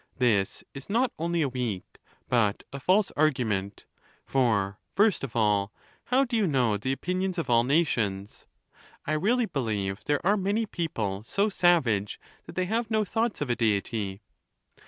This 0.17 0.63
is 0.73 0.89
not 0.89 1.11
only 1.19 1.43
a 1.43 1.47
weak, 1.49 1.85
but 2.27 2.63
a 2.73 2.79
false, 2.79 3.11
argument; 3.11 3.85
for, 4.25 4.79
first 4.95 5.23
of 5.23 5.35
all, 5.35 5.71
how 6.05 6.25
do 6.25 6.35
you 6.35 6.47
know 6.47 6.75
the 6.75 6.91
opinions 6.91 7.37
of 7.37 7.51
all 7.51 7.63
nations? 7.63 8.47
I 9.05 9.11
really 9.13 9.45
believe 9.45 10.03
there 10.05 10.25
are 10.25 10.37
many 10.37 10.65
people 10.65 11.21
so 11.23 11.49
savage 11.49 12.19
that 12.47 12.55
they 12.55 12.65
have 12.65 12.89
no 12.89 13.05
thoughts 13.05 13.41
of 13.41 13.51
a 13.51 13.55
Deity. 13.55 14.23